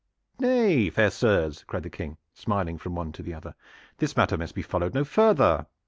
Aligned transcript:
"Nay, 0.39 0.89
fair 0.89 1.11
sirs," 1.11 1.63
cried 1.65 1.83
the 1.83 1.89
King, 1.91 2.17
smiling 2.33 2.79
from 2.79 2.95
one 2.95 3.11
to 3.11 3.21
the 3.21 3.35
other, 3.35 3.53
"this 3.99 4.17
matter 4.17 4.35
must 4.35 4.55
be 4.55 4.63
followed 4.63 4.95
no 4.95 5.03
further. 5.05 5.67